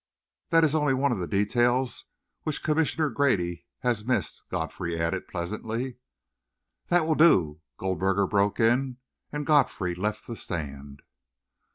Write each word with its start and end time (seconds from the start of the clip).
"That 0.49 0.63
is 0.63 0.73
only 0.73 0.95
one 0.95 1.11
of 1.11 1.19
the 1.19 1.27
details 1.27 2.05
which 2.41 2.63
Commissioner 2.63 3.11
Grady 3.11 3.67
has 3.81 4.03
missed," 4.03 4.41
Godfrey 4.49 4.99
added, 4.99 5.27
pleasantly. 5.27 5.97
"That 6.87 7.05
will 7.05 7.13
do," 7.13 7.61
Goldberger 7.77 8.25
broke 8.25 8.59
in, 8.59 8.97
and 9.31 9.45
Godfrey 9.45 9.93
left 9.93 10.25
the 10.25 10.35
stand. 10.35 11.03